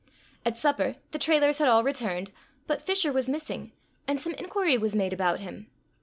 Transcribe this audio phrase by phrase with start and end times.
[0.43, 2.31] At supper, the Trailors had all returned,
[2.65, 3.71] but Fisher was missing,
[4.07, 5.69] and some inquiry was made about him.